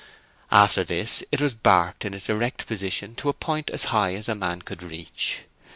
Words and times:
After 0.51 0.83
this 0.83 1.23
it 1.31 1.39
was 1.39 1.53
barked 1.53 2.05
in 2.05 2.15
its 2.15 2.27
erect 2.27 2.65
position 2.65 3.13
to 3.17 3.29
a 3.29 3.33
point 3.33 3.69
as 3.69 3.83
high 3.93 4.15
as 4.15 4.27
a 4.27 4.33
man 4.33 4.63
could 4.63 4.81
reach. 4.81 5.41